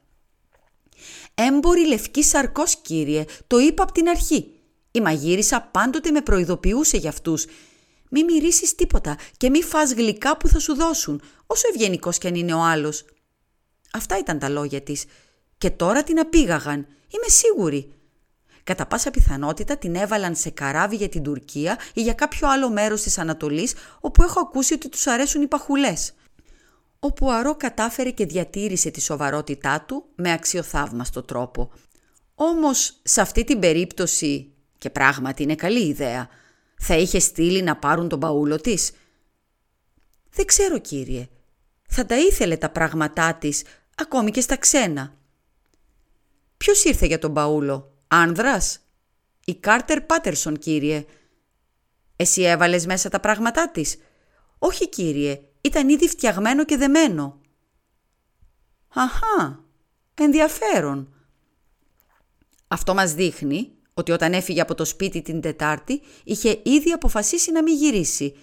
«Έμπορη 1.34 1.86
λευκή 1.86 2.22
σαρκός, 2.22 2.76
κύριε, 2.76 3.24
το 3.46 3.58
είπα 3.58 3.82
από 3.82 3.92
την 3.92 4.08
αρχή. 4.08 4.54
Η 4.90 5.00
μαγείρισα 5.00 5.68
πάντοτε 5.72 6.10
με 6.10 6.20
προειδοποιούσε 6.20 6.96
για 6.96 7.08
αυτούς. 7.08 7.46
Μη 8.10 8.24
μυρίσεις 8.24 8.74
τίποτα 8.74 9.18
και 9.36 9.50
μη 9.50 9.62
φας 9.62 9.92
γλυκά 9.92 10.36
που 10.36 10.48
θα 10.48 10.58
σου 10.58 10.74
δώσουν, 10.74 11.22
όσο 11.46 11.68
ευγενικός 11.74 12.18
κι 12.18 12.26
αν 12.26 12.34
είναι 12.34 12.54
ο 12.54 12.62
άλλος». 12.62 13.04
Αυτά 13.92 14.18
ήταν 14.18 14.38
τα 14.38 14.48
λόγια 14.48 14.80
της. 14.80 15.04
Και 15.60 15.70
τώρα 15.70 16.02
την 16.02 16.18
απήγαγαν. 16.18 16.76
Είμαι 17.08 17.28
σίγουρη. 17.28 17.92
Κατά 18.64 18.86
πάσα 18.86 19.10
πιθανότητα 19.10 19.76
την 19.76 19.94
έβαλαν 19.94 20.34
σε 20.36 20.50
καράβι 20.50 20.96
για 20.96 21.08
την 21.08 21.22
Τουρκία 21.22 21.78
ή 21.94 22.02
για 22.02 22.12
κάποιο 22.12 22.48
άλλο 22.48 22.70
μέρος 22.70 23.02
της 23.02 23.18
Ανατολής 23.18 23.74
όπου 24.00 24.22
έχω 24.22 24.40
ακούσει 24.40 24.74
ότι 24.74 24.88
τους 24.88 25.06
αρέσουν 25.06 25.42
οι 25.42 25.46
παχουλές. 25.46 26.12
Ο 26.98 27.12
Πουαρό 27.12 27.56
κατάφερε 27.56 28.10
και 28.10 28.26
διατήρησε 28.26 28.90
τη 28.90 29.00
σοβαρότητά 29.00 29.84
του 29.86 30.04
με 30.14 30.32
αξιοθαύμαστο 30.32 31.22
τρόπο. 31.22 31.72
Όμως 32.34 33.00
σε 33.02 33.20
αυτή 33.20 33.44
την 33.44 33.58
περίπτωση, 33.58 34.52
και 34.78 34.90
πράγματι 34.90 35.42
είναι 35.42 35.54
καλή 35.54 35.86
ιδέα, 35.86 36.28
θα 36.78 36.96
είχε 36.96 37.18
στείλει 37.18 37.62
να 37.62 37.76
πάρουν 37.76 38.08
τον 38.08 38.20
παούλο 38.20 38.60
της. 38.60 38.92
«Δεν 40.30 40.44
ξέρω 40.44 40.78
κύριε. 40.78 41.28
Θα 41.88 42.06
τα 42.06 42.18
ήθελε 42.18 42.56
τα 42.56 42.70
πράγματά 42.70 43.34
της, 43.34 43.62
ακόμη 43.94 44.30
και 44.30 44.40
στα 44.40 44.56
ξένα». 44.56 45.18
«Ποιος 46.64 46.84
ήρθε 46.84 47.06
για 47.06 47.18
τον 47.18 47.34
παούλο, 47.34 47.92
άνδρας» 48.08 48.80
«Η 49.44 49.54
Κάρτερ 49.54 50.00
Πάτερσον 50.00 50.58
κύριε». 50.58 51.04
«Εσύ 52.16 52.42
έβαλες 52.42 52.86
μέσα 52.86 53.08
τα 53.08 53.20
πράγματά 53.20 53.70
της» 53.70 53.96
«Όχι 54.58 54.88
κύριε, 54.88 55.40
ήταν 55.60 55.88
ήδη 55.88 56.08
φτιαγμένο 56.08 56.64
και 56.64 56.76
δεμένο». 56.76 57.40
«Αχά, 58.88 59.64
ενδιαφέρον». 60.14 61.14
Αυτό 62.68 62.94
μας 62.94 63.14
δείχνει 63.14 63.72
ότι 63.94 64.12
όταν 64.12 64.32
έφυγε 64.32 64.60
από 64.60 64.74
το 64.74 64.84
σπίτι 64.84 65.22
την 65.22 65.40
Τετάρτη 65.40 66.02
είχε 66.24 66.60
ήδη 66.64 66.90
αποφασίσει 66.90 67.52
να 67.52 67.62
μην 67.62 67.76
γυρίσει. 67.76 68.36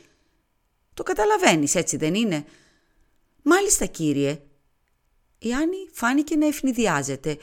Το 0.94 1.04
καταλαβαίνεις 1.04 1.76
έτσι 1.76 1.98
δεν 1.98 2.14
είναι; 2.16 2.46
Μάλιστα 3.42 3.86
κύριε. 3.86 4.42
Η 5.40 5.54
Άννη 5.54 5.90
φάνηκε 5.92 6.36
να 6.36 6.48
ευνηδιάζεται. 6.48 7.38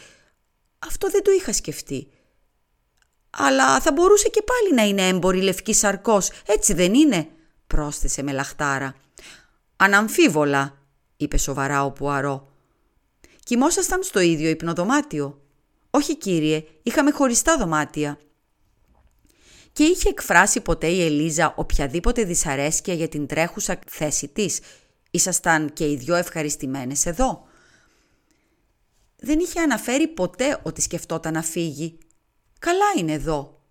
Αυτό 0.87 1.11
δεν 1.11 1.23
το 1.23 1.31
είχα 1.31 1.53
σκεφτεί. 1.53 2.09
Αλλά 3.31 3.81
θα 3.81 3.93
μπορούσε 3.93 4.29
και 4.29 4.43
πάλι 4.43 4.75
να 4.75 4.83
είναι 4.83 5.09
έμπορη 5.09 5.43
λευκή 5.43 5.73
σαρκός, 5.75 6.31
έτσι 6.47 6.75
δεν 6.75 6.95
είναι, 6.95 7.29
πρόσθεσε 7.67 8.23
με 8.23 8.33
λαχτάρα. 8.33 8.95
Αναμφίβολα, 9.77 10.79
είπε 11.17 11.37
σοβαρά 11.37 11.85
ο 11.85 11.91
Πουαρό. 11.91 12.53
Κοιμόσασταν 13.45 14.03
στο 14.03 14.21
ίδιο 14.21 14.49
υπνοδωμάτιο. 14.49 15.41
Όχι 15.91 16.17
κύριε, 16.17 16.65
είχαμε 16.83 17.11
χωριστά 17.11 17.57
δωμάτια. 17.57 18.19
Και 19.73 19.85
είχε 19.85 20.09
εκφράσει 20.09 20.61
ποτέ 20.61 20.87
η 20.87 21.05
Ελίζα 21.05 21.55
οποιαδήποτε 21.57 22.25
δυσαρέσκεια 22.25 22.95
για 22.95 23.09
την 23.09 23.27
τρέχουσα 23.27 23.79
θέση 23.87 24.29
της. 24.29 24.61
Ήσασταν 25.11 25.73
και 25.73 25.91
οι 25.91 25.97
δυο 25.97 26.15
ευχαριστημένες 26.15 27.07
εδώ. 27.07 27.47
Δεν 29.25 29.39
είχε 29.39 29.61
αναφέρει 29.61 30.09
ποτέ 30.09 30.61
ότι 30.63 30.81
σκεφτόταν 30.81 31.33
να 31.33 31.43
φύγει. 31.43 31.99
«Καλά 32.59 32.85
είναι 32.97 33.13
εδώ», 33.13 33.63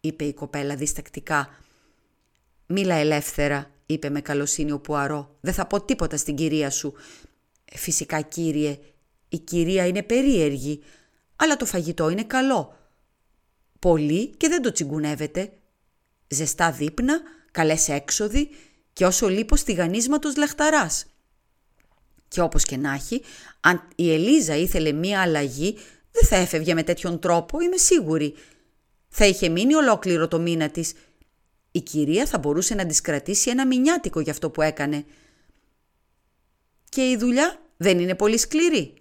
είπε 0.00 0.24
η 0.24 0.34
κοπέλα 0.34 0.76
διστακτικά. 0.76 1.48
«Μίλα 2.66 2.94
ελεύθερα», 2.94 3.70
είπε 3.86 4.10
με 4.10 4.20
καλοσύνη 4.20 4.72
ο 4.72 4.80
Πουαρό. 4.80 5.36
«Δεν 5.40 5.54
θα 5.54 5.66
πω 5.66 5.84
τίποτα 5.84 6.16
στην 6.16 6.34
κυρία 6.34 6.70
σου». 6.70 6.94
«Φυσικά, 7.72 8.20
κύριε, 8.20 8.78
η 9.28 9.38
κυρία 9.38 9.86
είναι 9.86 10.02
περίεργη, 10.02 10.82
αλλά 11.36 11.56
το 11.56 11.64
φαγητό 11.64 12.08
είναι 12.08 12.24
καλό. 12.24 12.76
Πολύ 13.78 14.28
και 14.36 14.48
δεν 14.48 14.62
το 14.62 14.72
τσιγκουνεύετε. 14.72 15.52
Ζεστά 16.28 16.72
δείπνα, 16.72 17.20
καλές 17.50 17.88
έξοδοι 17.88 18.48
και 18.92 19.06
όσο 19.06 19.28
λίπος 19.28 19.62
τηγανίσματος 19.62 20.36
λαχταράς. 20.36 21.06
Και 22.32 22.40
όπως 22.40 22.64
και 22.64 22.76
να 22.76 22.92
έχει, 22.92 23.22
αν 23.60 23.88
η 23.96 24.12
Ελίζα 24.12 24.56
ήθελε 24.56 24.92
μία 24.92 25.20
αλλαγή, 25.20 25.76
δεν 26.10 26.28
θα 26.28 26.36
έφευγε 26.36 26.74
με 26.74 26.82
τέτοιον 26.82 27.18
τρόπο, 27.18 27.60
είμαι 27.60 27.76
σίγουρη. 27.76 28.34
Θα 29.08 29.26
είχε 29.26 29.48
μείνει 29.48 29.74
ολόκληρο 29.74 30.28
το 30.28 30.38
μήνα 30.38 30.70
της. 30.70 30.92
Η 31.70 31.80
κυρία 31.80 32.26
θα 32.26 32.38
μπορούσε 32.38 32.74
να 32.74 32.86
της 32.86 33.00
κρατήσει 33.00 33.50
ένα 33.50 33.66
μηνιάτικο 33.66 34.20
για 34.20 34.32
αυτό 34.32 34.50
που 34.50 34.62
έκανε. 34.62 35.04
Και 36.88 37.10
η 37.10 37.16
δουλειά 37.16 37.60
δεν 37.76 37.98
είναι 37.98 38.14
πολύ 38.14 38.38
σκληρή. 38.38 38.94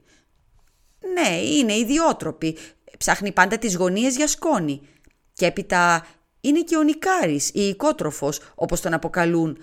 Ναι, 1.14 1.38
είναι 1.38 1.74
ιδιότροπη. 1.74 2.58
Ψάχνει 2.98 3.32
πάντα 3.32 3.58
τις 3.58 3.76
γωνίες 3.76 4.16
για 4.16 4.28
σκόνη. 4.28 4.82
Και 5.34 5.46
έπειτα 5.46 6.08
είναι 6.42 6.62
και 6.62 6.78
ο 6.78 6.84
νικάρης 6.84 7.50
ή 7.50 7.68
οικότροφος, 7.68 8.40
όπως 8.56 8.82
τον 8.82 8.94
αποκαλούν. 8.94 9.58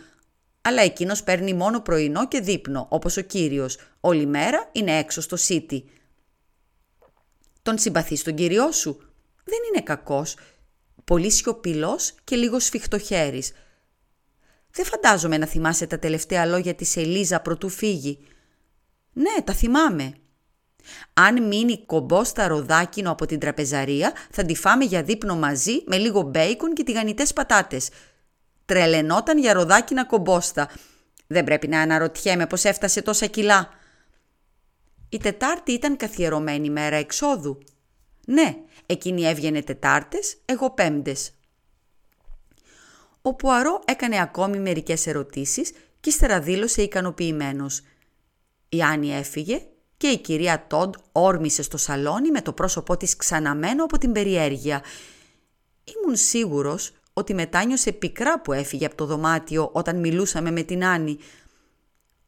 Αλλά 0.69 0.83
εκείνος 0.83 1.23
παίρνει 1.23 1.55
μόνο 1.55 1.81
πρωινό 1.81 2.29
και 2.29 2.41
δείπνο, 2.41 2.87
όπως 2.91 3.17
ο 3.17 3.21
κύριος. 3.21 3.79
Όλη 4.01 4.27
μέρα 4.27 4.69
είναι 4.73 4.99
έξω 4.99 5.21
στο 5.21 5.37
σίτι. 5.37 5.85
Τον 7.63 7.79
συμπαθείς 7.79 8.23
τον 8.23 8.35
κύριό 8.35 8.73
σου. 8.73 8.99
Δεν 9.45 9.59
είναι 9.69 9.83
κακός. 9.83 10.37
Πολύ 11.05 11.31
σιωπηλός 11.31 12.15
και 12.25 12.37
λίγο 12.37 12.59
σφιχτοχέρης. 12.59 13.53
Δεν 14.71 14.85
φαντάζομαι 14.85 15.39
να 15.39 15.47
θυμάσαι 15.47 15.87
τα 15.87 15.99
τελευταία 15.99 16.47
λόγια 16.47 16.75
της 16.75 16.97
Ελίζα 16.97 17.41
προτού 17.41 17.69
φύγει. 17.69 18.19
Ναι, 19.13 19.43
τα 19.45 19.53
θυμάμαι. 19.53 20.15
Αν 21.13 21.47
μείνει 21.47 21.85
κομπό 21.87 22.23
ροδάκινο 22.47 23.11
από 23.11 23.27
την 23.27 23.39
τραπεζαρία, 23.39 24.13
θα 24.31 24.45
τη 24.45 24.55
φάμε 24.55 24.85
για 24.85 25.03
δείπνο 25.03 25.37
μαζί 25.37 25.83
με 25.87 25.97
λίγο 25.97 26.23
μπέικον 26.23 26.75
και 26.75 26.83
τηγανιτές 26.83 27.33
πατάτες. 27.33 27.89
Τρελενόταν 28.69 29.39
για 29.39 29.53
ροδάκινα 29.53 30.05
κομπόστα. 30.05 30.71
Δεν 31.27 31.45
πρέπει 31.45 31.69
να 31.69 31.81
αναρωτιέμαι 31.81 32.47
πώς 32.47 32.65
έφτασε 32.65 33.03
τόσα 33.03 33.27
κιλά. 33.27 33.69
Η 35.09 35.19
Τετάρτη 35.19 35.73
ήταν 35.73 35.97
καθιερωμένη 35.97 36.71
μέρα 36.71 36.97
εξόδου. 36.97 37.59
Ναι, 38.27 38.57
εκείνη 38.87 39.27
έβγαινε 39.27 39.63
Τετάρτες, 39.63 40.37
εγώ 40.45 40.71
Πέμπτες. 40.71 41.31
Ο 43.23 43.35
Πουαρό 43.35 43.83
έκανε 43.85 44.21
ακόμη 44.21 44.59
μερικές 44.59 45.07
ερωτήσεις 45.07 45.71
και 46.01 46.09
ύστερα 46.09 46.41
δήλωσε 46.41 46.83
ικανοποιημένος. 46.83 47.83
Η 48.69 48.83
Άννη 48.83 49.15
έφυγε 49.15 49.63
και 49.97 50.07
η 50.07 50.19
κυρία 50.19 50.67
Τόντ 50.67 50.95
όρμησε 51.13 51.63
στο 51.63 51.77
σαλόνι 51.77 52.31
με 52.31 52.43
το 52.43 52.53
πρόσωπό 52.53 52.97
της 52.97 53.17
ξαναμένο 53.17 53.85
από 53.85 53.99
την 53.99 54.13
περιέργεια. 54.13 54.83
Ήμουν 55.85 56.17
σίγουρος 56.17 56.93
ότι 57.19 57.35
μετάνιωσε 57.35 57.93
πικρά 57.93 58.41
που 58.41 58.53
έφυγε 58.53 58.87
από 58.87 58.95
το 58.95 59.07
δωμάτιο 59.07 59.71
όταν 59.73 60.01
μιλούσαμε 60.01 60.51
με 60.51 60.63
την 60.63 60.85
Άννη. 60.85 61.19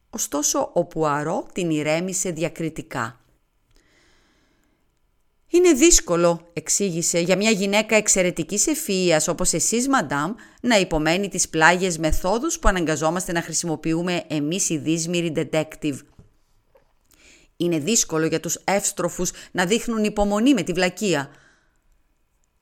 Ωστόσο 0.09 0.69
ο 0.73 0.85
Πουαρό 0.85 1.45
την 1.53 1.69
ηρέμησε 1.69 2.29
διακριτικά. 2.29 3.15
«Είναι 5.47 5.71
δύσκολο», 5.71 6.49
εξήγησε, 6.53 7.19
«για 7.19 7.37
μια 7.37 7.49
γυναίκα 7.49 7.95
εξαιρετικής 7.95 8.65
ευφυΐας 8.67 9.27
όπως 9.27 9.53
εσείς, 9.53 9.87
μαντάμ, 9.87 10.33
να 10.61 10.75
υπομένει 10.79 11.29
τις 11.29 11.49
πλάγιες 11.49 11.97
μεθόδους 11.97 12.59
που 12.59 12.69
αναγκαζόμαστε 12.69 13.31
να 13.31 13.41
χρησιμοποιούμε 13.41 14.23
εμείς 14.27 14.69
οι 14.69 14.77
δύσμηροι 14.77 15.33
detective. 15.35 15.97
Είναι 17.57 17.79
δύσκολο 17.79 18.25
για 18.25 18.39
τους 18.39 18.55
εύστροφους 18.63 19.31
να 19.51 19.65
δείχνουν 19.65 20.03
υπομονή 20.03 20.53
με 20.53 20.61
τη 20.61 20.73
βλακεία. 20.73 21.29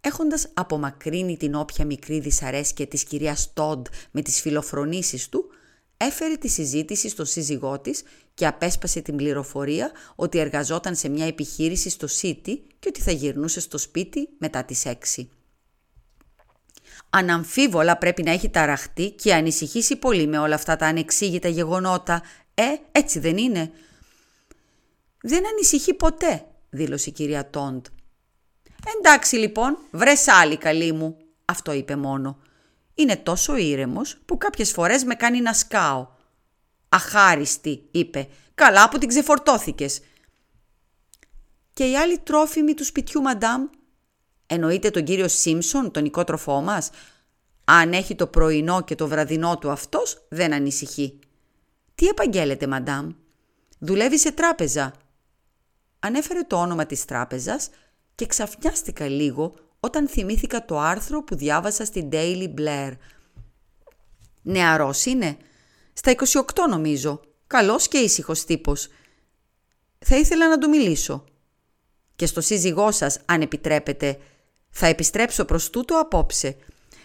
Έχοντας 0.02 0.48
απομακρύνει 0.54 1.38
την 1.38 1.56
όποια 1.56 1.86
μικρή 1.86 2.20
δυσαρέσκεια 2.20 2.88
της 2.88 3.04
κυρίας 3.04 3.54
Τόντ 3.54 3.88
με 4.12 4.22
τις 4.22 4.42
φιλοφρονήσεις 4.42 5.30
του, 5.30 5.50
έφερε 5.98 6.36
τη 6.36 6.48
συζήτηση 6.48 7.10
στο 7.10 7.26
σύζυγό 7.26 7.80
της 7.80 8.04
και 8.34 8.48
απέσπασε 8.48 9.02
την 9.02 9.16
πληροφορία 9.16 9.92
ότι 10.16 10.40
εργαζόταν 10.40 10.96
σε 10.96 11.10
μια 11.10 11.26
επιχείρηση 11.26 11.90
στο 11.90 12.08
City 12.22 12.58
και 12.80 12.88
ότι 12.88 13.02
θα 13.02 13.12
γυρνούσε 13.12 13.60
στο 13.60 13.78
σπίτι 13.78 14.30
μετά 14.38 14.64
τις 14.64 14.86
έξι. 14.86 15.30
Αναμφίβολα 17.10 17.98
πρέπει 17.98 18.24
να 18.24 18.32
έχει 18.32 18.50
ταραχτεί 18.50 19.12
και 19.12 19.34
ανησυχήσει 19.34 19.96
πολύ 19.96 20.28
με 20.28 20.38
όλα 20.38 20.56
αυτά 20.56 20.76
τα 20.76 20.86
ανεξήγητα 20.86 21.48
γεγονότα. 21.48 22.22
Ε, 22.54 22.64
έτσι 22.92 23.20
δεν 23.20 23.38
είναι. 23.38 23.72
Δεν 25.22 25.48
ανησυχεί 25.48 25.94
ποτέ, 25.94 26.46
δήλωσε 26.70 27.10
η 27.10 27.14
κυρία 27.14 27.50
Τόντ. 27.50 27.86
Εντάξει 28.98 29.36
λοιπόν, 29.36 29.78
βρες 29.92 30.28
άλλη 30.28 30.58
καλή 30.58 30.92
μου, 30.92 31.18
αυτό 31.46 31.72
είπε 31.72 31.96
μόνο. 31.96 32.40
Είναι 32.94 33.16
τόσο 33.16 33.56
ήρεμος 33.56 34.18
που 34.26 34.38
κάποιες 34.38 34.72
φορές 34.72 35.04
με 35.04 35.16
κάνει 35.16 35.42
να 35.42 35.54
σκάω. 35.54 36.08
Αχάριστη, 36.90 37.88
είπε. 37.92 38.28
Καλά 38.56 38.90
που 38.90 38.98
την 38.98 39.08
ξεφορτώθηκες. 39.08 40.02
Και 41.74 41.90
οι 41.90 41.98
άλλοι 41.98 42.20
τρόφιμοι 42.20 42.74
του 42.74 42.84
σπιτιού, 42.84 43.22
μαντάμ. 43.22 43.66
Εννοείται 44.46 44.90
τον 44.90 45.04
κύριο 45.04 45.28
Σίμψον, 45.28 45.92
τον 45.92 46.06
οικότροφό 46.06 46.62
μας. 46.62 46.90
Αν 47.66 47.94
έχει 47.94 48.16
το 48.16 48.28
πρωινό 48.28 48.84
και 48.84 48.96
το 48.96 49.08
βραδινό 49.08 49.58
του 49.58 49.70
αυτός, 49.70 50.26
δεν 50.30 50.54
ανησυχεί. 50.54 51.20
Τι 51.96 52.08
επαγγέλλεται, 52.08 52.68
μαντάμ; 52.68 53.10
Δουλεύει 53.80 54.20
σε 54.20 54.32
τράπεζα. 54.32 54.94
Ανέφερε 56.00 56.42
το 56.44 56.56
όνομα 56.56 56.86
της 56.86 57.06
τράπεζας 57.06 57.70
και 58.20 58.26
ξαφνιάστηκα 58.26 59.08
λίγο 59.08 59.56
όταν 59.80 60.08
θυμήθηκα 60.08 60.66
το 60.66 60.80
άρθρο 60.80 61.24
που 61.24 61.36
διάβασα 61.36 61.86
στην 61.86 62.10
Daily 62.12 62.54
Blair. 62.58 62.92
Νεαρός 64.42 65.06
είναι. 65.06 65.38
Στα 65.94 66.12
28 66.12 66.42
νομίζω. 66.70 67.22
Καλός 67.48 67.88
και 67.88 67.98
ήσυχος 67.98 68.46
τύπος. 68.46 68.88
Θα 70.00 70.18
ήθελα 70.18 70.48
να 70.48 70.58
του 70.58 70.70
μιλήσω. 70.70 71.26
Και 72.16 72.26
στο 72.26 72.42
σύζυγό 72.42 72.92
σας, 72.92 73.20
αν 73.26 73.42
επιτρέπετε, 73.42 74.20
θα 74.70 74.88
επιστρέψω 74.88 75.46
προς 75.46 75.70
τούτο 75.70 76.00
απόψε. 76.00 76.56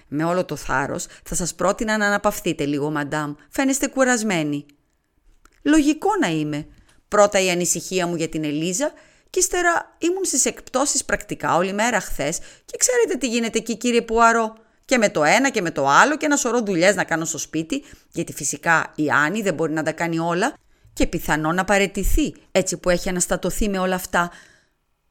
Με 0.08 0.24
όλο 0.24 0.44
το 0.44 0.56
θάρρος 0.56 1.06
θα 1.24 1.34
σας 1.34 1.54
πρότεινα 1.54 1.96
να 1.96 2.06
αναπαυθείτε 2.06 2.64
λίγο, 2.64 2.90
μαντάμ. 2.90 3.34
Φαίνεστε 3.50 3.86
κουρασμένοι. 3.86 4.66
Λογικό 5.62 6.08
να 6.20 6.28
είμαι. 6.28 6.66
Πρώτα 7.08 7.40
η 7.40 7.50
ανησυχία 7.50 8.06
μου 8.06 8.16
για 8.16 8.28
την 8.28 8.44
Ελίζα 8.44 8.92
και 9.34 9.40
ύστερα 9.40 9.96
ήμουν 9.98 10.24
στις 10.24 10.44
εκπτώσεις 10.44 11.04
πρακτικά 11.04 11.56
όλη 11.56 11.72
μέρα 11.72 12.00
χθες 12.00 12.38
και 12.64 12.76
ξέρετε 12.76 13.16
τι 13.18 13.28
γίνεται 13.28 13.58
εκεί 13.58 13.76
κύριε 13.76 14.02
Πουαρό; 14.02 14.56
Και 14.84 14.98
με 14.98 15.10
το 15.10 15.24
ένα 15.24 15.50
και 15.50 15.60
με 15.60 15.70
το 15.70 15.88
άλλο 15.88 16.16
και 16.16 16.26
ένα 16.26 16.36
σωρό 16.36 16.60
δουλειές 16.62 16.94
να 16.94 17.04
κάνω 17.04 17.24
στο 17.24 17.38
σπίτι, 17.38 17.84
γιατί 18.12 18.32
φυσικά 18.32 18.92
η 18.94 19.10
Άννη 19.10 19.42
δεν 19.42 19.54
μπορεί 19.54 19.72
να 19.72 19.82
τα 19.82 19.92
κάνει 19.92 20.18
όλα 20.18 20.54
και 20.92 21.06
πιθανόν 21.06 21.54
να 21.54 21.64
παρετηθεί 21.64 22.34
έτσι 22.50 22.76
που 22.76 22.90
έχει 22.90 23.08
αναστατωθεί 23.08 23.68
με 23.68 23.78
όλα 23.78 23.94
αυτά. 23.94 24.30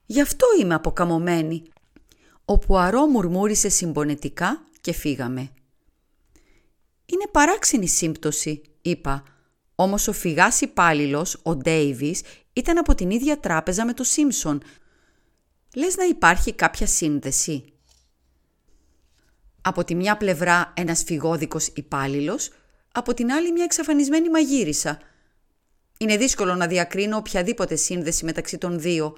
Γι' 0.06 0.22
αυτό 0.22 0.48
είμαι 0.62 0.74
αποκαμωμένη. 0.74 1.63
Ο 2.46 2.58
Πουαρό 2.58 3.06
μουρμούρισε 3.06 3.70
συμπονετικά 3.70 4.63
και 4.82 4.94
φύγαμε. 4.94 5.50
«Είναι 7.06 7.27
παράξενη 7.32 7.88
σύμπτωση», 7.88 8.62
είπα. 8.82 9.24
Όμως 9.75 10.08
ο 10.08 10.12
φυγάς 10.12 10.62
υπάλληλος, 10.62 11.39
ο 11.44 11.56
Ντέιβις, 11.56 12.22
ήταν 12.54 12.78
από 12.78 12.96
την 12.96 13.10
ίδια 13.10 13.40
τράπεζα 13.40 13.86
με 13.86 13.94
το 13.94 14.04
Σίμψον. 14.04 14.64
Λες 15.76 15.96
να 15.96 16.04
υπάρχει 16.04 16.54
κάποια 16.54 16.88
σύνδεση; 16.88 17.74
Από 19.62 19.84
τη 19.84 19.96
μια 19.96 20.18
πλευρά 20.18 20.74
ένας 20.76 21.04
φυγόδικος 21.04 21.68
υπάλληλος, 21.68 22.52
από 22.92 23.14
την 23.14 23.32
άλλη 23.32 23.52
μια 23.52 23.64
εξαφανισμένη 23.64 24.30
μαγείρισα. 24.30 25.00
Είναι 25.98 26.18
δύσκολο 26.18 26.56
να 26.56 26.68
διακρίνω 26.68 27.18
οποιαδήποτε 27.18 27.76
σύνδεση 27.76 28.26
μεταξύ 28.26 28.58
των 28.58 28.80
δύο. 28.80 29.18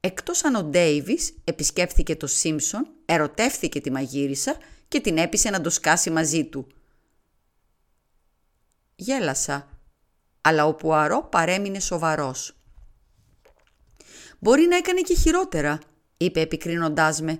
Εκτός 0.00 0.44
αν 0.44 0.54
ο 0.54 0.62
Ντέιβις 0.62 1.34
επισκέφθηκε 1.44 2.16
το 2.16 2.26
Σίμψον, 2.26 2.86
ερωτεύθηκε 3.04 3.80
τη 3.80 3.90
μαγείρισα 3.90 4.56
και 4.88 5.00
την 5.00 5.18
έπεισε 5.18 5.50
να 5.50 5.60
το 5.60 5.70
σκάσει 5.70 6.10
μαζί 6.10 6.44
του. 6.44 6.66
Γέλασα 8.96 9.79
αλλά 10.40 10.66
ο 10.66 10.74
Πουαρό 10.74 11.28
παρέμεινε 11.30 11.80
σοβαρός. 11.80 12.54
«Μπορεί 14.38 14.66
να 14.66 14.76
έκανε 14.76 15.00
και 15.00 15.14
χειρότερα», 15.14 15.78
είπε 16.16 16.40
επικρίνοντάς 16.40 17.20
με. 17.20 17.38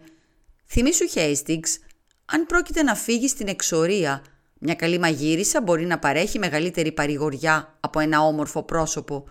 «Θυμήσου, 0.66 1.08
Χέιστιγκς, 1.08 1.78
αν 2.24 2.46
πρόκειται 2.46 2.82
να 2.82 2.94
φύγει 2.94 3.28
στην 3.28 3.48
εξορία, 3.48 4.24
μια 4.58 4.74
καλή 4.74 4.98
μαγείρισα 4.98 5.60
μπορεί 5.60 5.86
να 5.86 5.98
παρέχει 5.98 6.38
μεγαλύτερη 6.38 6.92
παρηγοριά 6.92 7.76
από 7.80 8.00
ένα 8.00 8.20
όμορφο 8.20 8.62
πρόσωπο». 8.62 9.28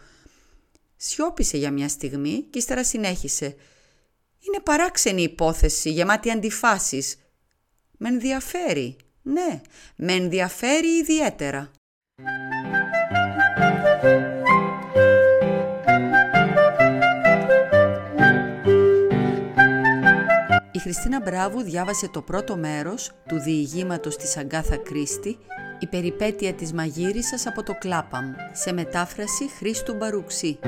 Σιώπησε 0.96 1.58
για 1.58 1.72
μια 1.72 1.90
στιγμή 1.90 2.46
και 2.50 2.60
ύστερα 2.60 2.84
συνέχισε. 2.84 3.46
«Είναι 4.40 4.60
παράξενη 4.64 5.22
υπόθεση, 5.22 5.92
γεμάτη 5.92 6.32
αντιφάσεις. 6.32 7.16
Με 7.98 8.10
ενδιαφέρει, 8.10 8.96
ναι, 9.22 9.62
με 9.96 10.14
ενδιαφέρει 10.14 10.98
ιδιαίτερα». 10.98 11.72
Η 20.80 20.82
Χριστίνα 20.82 21.22
Μπράβου 21.22 21.62
διάβασε 21.62 22.10
το 22.10 22.22
πρώτο 22.22 22.58
μέρος 22.58 23.12
του 23.28 23.40
διηγήματος 23.40 24.16
της 24.16 24.38
Αγκάθα 24.38 24.78
Κρίστη 24.78 25.38
«Η 25.80 25.88
περιπέτεια 25.88 26.54
της 26.54 26.74
μαγείρισας 26.74 27.48
από 27.48 27.64
το 27.64 27.74
Κλάπαμ» 27.80 28.34
σε 28.54 28.74
μετάφραση 28.74 29.50
Χρήστου 29.58 29.96
Μπαρουξή. 29.96 30.60